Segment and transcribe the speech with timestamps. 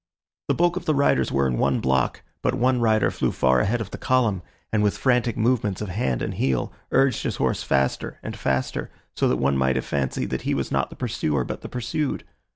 [0.47, 3.81] The bulk of the riders were in one block; but one rider flew far ahead
[3.81, 4.41] of the column,
[4.73, 9.27] and with frantic movements of hand and heel urged his horse faster and faster, so
[9.27, 12.23] that one might have fancied that he was not the pursuer but the pursued.